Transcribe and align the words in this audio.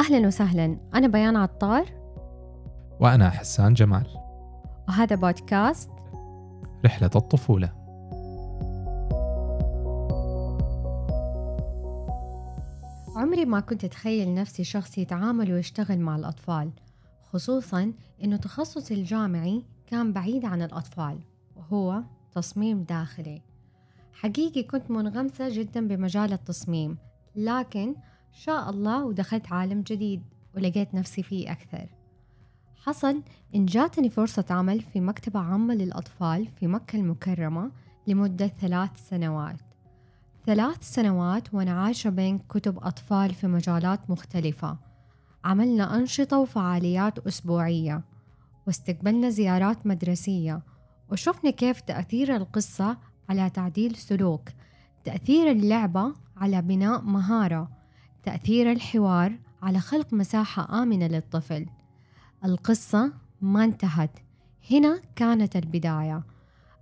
أهلا 0.00 0.26
وسهلا. 0.26 0.78
أنا 0.94 1.08
بيان 1.08 1.36
عطار. 1.36 1.84
وأنا 3.00 3.30
حسان 3.30 3.74
جمال. 3.74 4.06
وهذا 4.88 5.16
بودكاست 5.16 5.90
رحلة 6.84 7.10
الطفولة. 7.16 7.72
عمري 13.16 13.44
ما 13.44 13.60
كنت 13.60 13.84
أتخيل 13.84 14.34
نفسي 14.34 14.64
شخص 14.64 14.98
يتعامل 14.98 15.52
ويشتغل 15.52 15.98
مع 15.98 16.16
الأطفال 16.16 16.70
خصوصا 17.32 17.92
أنه 18.24 18.36
تخصصي 18.36 18.94
الجامعي 18.94 19.64
كان 19.86 20.12
بعيد 20.12 20.44
عن 20.44 20.62
الأطفال 20.62 21.18
وهو 21.56 22.02
تصميم 22.32 22.82
داخلي. 22.82 23.42
حقيقي 24.12 24.62
كنت 24.62 24.90
منغمسة 24.90 25.48
جدا 25.48 25.88
بمجال 25.88 26.32
التصميم 26.32 26.98
لكن 27.36 27.94
شاء 28.32 28.70
الله 28.70 29.04
ودخلت 29.04 29.52
عالم 29.52 29.80
جديد 29.80 30.22
ولقيت 30.56 30.94
نفسي 30.94 31.22
فيه 31.22 31.52
أكثر. 31.52 31.86
حصل 32.82 33.22
إن 33.54 33.66
جاتني 33.66 34.10
فرصة 34.10 34.44
عمل 34.50 34.80
في 34.80 35.00
مكتبة 35.00 35.40
عامة 35.40 35.74
للأطفال 35.74 36.46
في 36.46 36.66
مكة 36.66 36.96
المكرمة 36.96 37.70
لمدة 38.06 38.46
ثلاث 38.46 38.90
سنوات. 39.08 39.60
ثلاث 40.46 40.82
سنوات 40.94 41.54
وأنا 41.54 41.82
عايشة 41.82 42.10
بين 42.10 42.38
كتب 42.38 42.78
أطفال 42.78 43.34
في 43.34 43.46
مجالات 43.46 44.10
مختلفة. 44.10 44.76
عملنا 45.44 45.96
أنشطة 45.96 46.38
وفعاليات 46.38 47.18
أسبوعية. 47.18 48.04
واستقبلنا 48.66 49.30
زيارات 49.30 49.86
مدرسية. 49.86 50.62
وشفنا 51.12 51.50
كيف 51.50 51.80
تأثير 51.80 52.36
القصة 52.36 52.96
على 53.28 53.50
تعديل 53.50 53.96
سلوك. 53.96 54.48
تأثير 55.04 55.50
اللعبة 55.50 56.14
على 56.36 56.62
بناء 56.62 57.02
مهارة. 57.02 57.79
تأثير 58.22 58.72
الحوار 58.72 59.32
على 59.62 59.80
خلق 59.80 60.12
مساحة 60.12 60.82
آمنة 60.82 61.06
للطفل. 61.06 61.66
القصة 62.44 63.12
ما 63.40 63.64
انتهت. 63.64 64.18
هنا 64.70 65.00
كانت 65.16 65.56
البداية. 65.56 66.22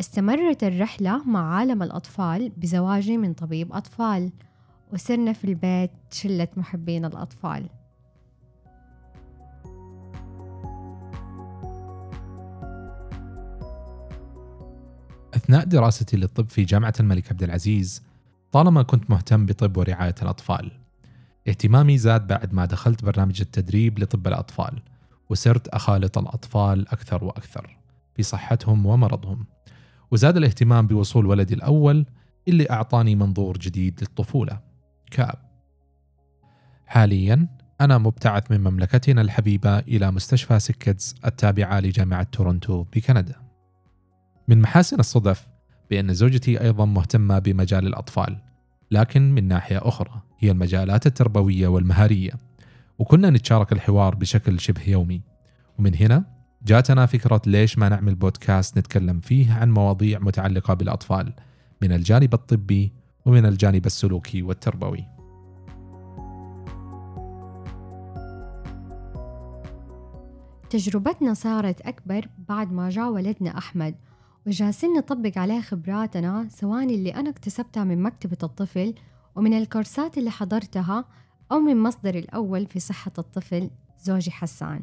استمرت 0.00 0.64
الرحلة 0.64 1.24
مع 1.24 1.54
عالم 1.54 1.82
الأطفال 1.82 2.48
بزواجي 2.48 3.16
من 3.16 3.32
طبيب 3.32 3.72
أطفال 3.72 4.32
وصرنا 4.92 5.32
في 5.32 5.44
البيت 5.44 5.90
شلة 6.10 6.48
محبين 6.56 7.04
الأطفال. 7.04 7.68
أثناء 15.34 15.64
دراستي 15.64 16.16
للطب 16.16 16.48
في 16.48 16.64
جامعة 16.64 16.94
الملك 17.00 17.30
عبد 17.30 17.42
العزيز 17.42 18.02
طالما 18.52 18.82
كنت 18.82 19.10
مهتم 19.10 19.46
بطب 19.46 19.76
ورعاية 19.76 20.14
الأطفال 20.22 20.79
اهتمامي 21.48 21.98
زاد 21.98 22.26
بعد 22.26 22.52
ما 22.54 22.64
دخلت 22.64 23.04
برنامج 23.04 23.40
التدريب 23.40 23.98
لطب 23.98 24.26
الأطفال 24.26 24.82
وصرت 25.30 25.68
أخالط 25.68 26.18
الأطفال 26.18 26.88
أكثر 26.88 27.24
وأكثر 27.24 27.76
في 28.14 28.22
صحتهم 28.22 28.86
ومرضهم. 28.86 29.46
وزاد 30.10 30.36
الاهتمام 30.36 30.86
بوصول 30.86 31.26
ولدي 31.26 31.54
الأول 31.54 32.06
اللي 32.48 32.70
أعطاني 32.70 33.14
منظور 33.14 33.58
جديد 33.58 34.00
للطفولة 34.00 34.60
كآب. 35.10 35.38
حاليا 36.86 37.48
أنا 37.80 37.98
مبتعث 37.98 38.50
من 38.50 38.60
مملكتنا 38.60 39.20
الحبيبة 39.20 39.78
إلى 39.78 40.10
مستشفى 40.10 40.58
سكتز 40.58 41.14
التابعة 41.26 41.80
لجامعة 41.80 42.22
تورونتو 42.22 42.82
بكندا. 42.82 43.36
من 44.48 44.60
محاسن 44.60 45.00
الصدف 45.00 45.48
بأن 45.90 46.14
زوجتي 46.14 46.60
أيضا 46.60 46.84
مهتمة 46.84 47.38
بمجال 47.38 47.86
الأطفال 47.86 48.49
لكن 48.90 49.34
من 49.34 49.48
ناحية 49.48 49.78
أخرى 49.82 50.22
هي 50.38 50.50
المجالات 50.50 51.06
التربوية 51.06 51.68
والمهارية. 51.68 52.32
وكنا 52.98 53.30
نتشارك 53.30 53.72
الحوار 53.72 54.14
بشكل 54.14 54.60
شبه 54.60 54.82
يومي. 54.88 55.20
ومن 55.78 55.94
هنا 55.94 56.24
جاتنا 56.66 57.06
فكرة 57.06 57.42
ليش 57.46 57.78
ما 57.78 57.88
نعمل 57.88 58.14
بودكاست 58.14 58.78
نتكلم 58.78 59.20
فيه 59.20 59.52
عن 59.52 59.70
مواضيع 59.70 60.18
متعلقة 60.18 60.74
بالأطفال 60.74 61.32
من 61.82 61.92
الجانب 61.92 62.34
الطبي 62.34 62.92
ومن 63.26 63.46
الجانب 63.46 63.86
السلوكي 63.86 64.42
والتربوي. 64.42 65.04
تجربتنا 70.70 71.34
صارت 71.34 71.80
أكبر 71.80 72.28
بعد 72.48 72.72
ما 72.72 72.90
جاء 72.90 73.10
ولدنا 73.10 73.58
أحمد. 73.58 73.94
وجالسين 74.46 74.92
نطبق 74.92 75.38
عليه 75.38 75.60
خبراتنا 75.60 76.48
سواء 76.50 76.84
اللي 76.84 77.14
أنا 77.14 77.30
اكتسبتها 77.30 77.84
من 77.84 78.02
مكتبة 78.02 78.38
الطفل 78.42 78.94
ومن 79.36 79.54
الكورسات 79.54 80.18
اللي 80.18 80.30
حضرتها 80.30 81.04
أو 81.52 81.58
من 81.58 81.82
مصدري 81.82 82.18
الأول 82.18 82.66
في 82.66 82.80
صحة 82.80 83.12
الطفل 83.18 83.70
زوجي 83.98 84.30
حسان. 84.30 84.82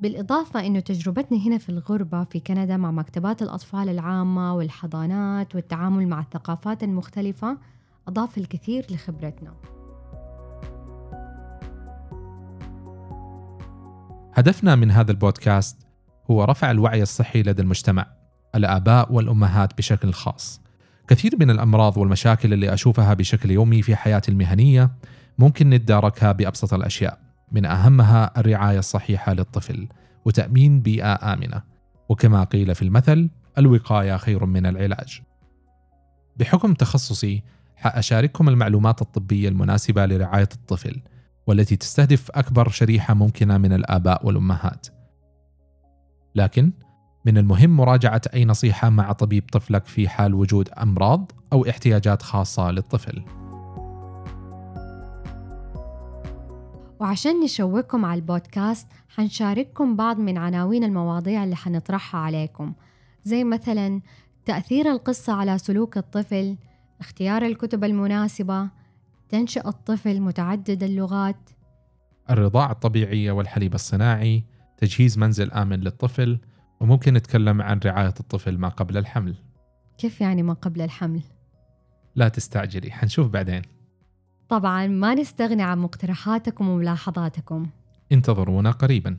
بالإضافة 0.00 0.66
أنه 0.66 0.80
تجربتنا 0.80 1.38
هنا 1.38 1.58
في 1.58 1.68
الغربة 1.68 2.24
في 2.24 2.40
كندا 2.40 2.76
مع 2.76 2.90
مكتبات 2.90 3.42
الأطفال 3.42 3.88
العامة 3.88 4.54
والحضانات 4.54 5.54
والتعامل 5.54 6.08
مع 6.08 6.20
الثقافات 6.20 6.82
المختلفة 6.82 7.58
أضاف 8.08 8.38
الكثير 8.38 8.86
لخبرتنا. 8.90 9.54
هدفنا 14.34 14.74
من 14.76 14.90
هذا 14.90 15.10
البودكاست 15.10 15.86
هو 16.30 16.44
رفع 16.44 16.70
الوعي 16.70 17.02
الصحي 17.02 17.42
لدى 17.42 17.62
المجتمع. 17.62 18.23
الآباء 18.54 19.12
والأمهات 19.12 19.78
بشكل 19.78 20.12
خاص. 20.12 20.60
كثير 21.08 21.32
من 21.40 21.50
الأمراض 21.50 21.96
والمشاكل 21.98 22.52
اللي 22.52 22.74
أشوفها 22.74 23.14
بشكل 23.14 23.50
يومي 23.50 23.82
في 23.82 23.96
حياتي 23.96 24.30
المهنية 24.30 24.90
ممكن 25.38 25.70
نتداركها 25.70 26.32
بأبسط 26.32 26.74
الأشياء 26.74 27.18
من 27.52 27.64
أهمها 27.64 28.40
الرعاية 28.40 28.78
الصحيحة 28.78 29.32
للطفل 29.32 29.88
وتأمين 30.24 30.80
بيئة 30.80 31.32
آمنة. 31.32 31.62
وكما 32.08 32.44
قيل 32.44 32.74
في 32.74 32.82
المثل 32.82 33.30
الوقاية 33.58 34.16
خير 34.16 34.46
من 34.46 34.66
العلاج. 34.66 35.20
بحكم 36.36 36.74
تخصصي 36.74 37.42
حأشارككم 37.76 38.48
المعلومات 38.48 39.02
الطبية 39.02 39.48
المناسبة 39.48 40.06
لرعاية 40.06 40.48
الطفل 40.54 41.00
والتي 41.46 41.76
تستهدف 41.76 42.30
أكبر 42.30 42.68
شريحة 42.68 43.14
ممكنة 43.14 43.58
من 43.58 43.72
الآباء 43.72 44.26
والأمهات. 44.26 44.86
لكن 46.34 46.72
من 47.24 47.38
المهم 47.38 47.76
مراجعة 47.76 48.22
أي 48.34 48.44
نصيحة 48.44 48.90
مع 48.90 49.12
طبيب 49.12 49.44
طفلك 49.52 49.84
في 49.86 50.08
حال 50.08 50.34
وجود 50.34 50.68
أمراض 50.68 51.32
أو 51.52 51.68
احتياجات 51.68 52.22
خاصة 52.22 52.70
للطفل. 52.70 53.24
وعشان 57.00 57.40
نشوقكم 57.40 58.04
على 58.04 58.18
البودكاست 58.20 58.88
حنشارككم 59.08 59.96
بعض 59.96 60.18
من 60.18 60.38
عناوين 60.38 60.84
المواضيع 60.84 61.44
اللي 61.44 61.56
حنطرحها 61.56 62.20
عليكم 62.20 62.72
زي 63.24 63.44
مثلا 63.44 64.00
تأثير 64.44 64.90
القصة 64.90 65.32
على 65.32 65.58
سلوك 65.58 65.98
الطفل 65.98 66.56
اختيار 67.00 67.42
الكتب 67.42 67.84
المناسبة 67.84 68.68
تنشئ 69.28 69.68
الطفل 69.68 70.20
متعدد 70.20 70.82
اللغات 70.82 71.50
الرضاعة 72.30 72.72
الطبيعية 72.72 73.32
والحليب 73.32 73.74
الصناعي 73.74 74.44
تجهيز 74.76 75.18
منزل 75.18 75.50
آمن 75.50 75.80
للطفل 75.80 76.38
وممكن 76.84 77.14
نتكلم 77.14 77.62
عن 77.62 77.80
رعاية 77.84 78.14
الطفل 78.20 78.58
ما 78.58 78.68
قبل 78.68 78.96
الحمل. 78.96 79.34
كيف 79.98 80.20
يعني 80.20 80.42
ما 80.42 80.52
قبل 80.52 80.80
الحمل؟ 80.80 81.22
لا 82.14 82.28
تستعجلي 82.28 82.90
حنشوف 82.90 83.28
بعدين. 83.28 83.62
طبعا 84.48 84.86
ما 84.86 85.14
نستغني 85.14 85.62
عن 85.62 85.78
مقترحاتكم 85.78 86.68
وملاحظاتكم. 86.68 87.66
انتظرونا 88.12 88.70
قريباً. 88.70 89.16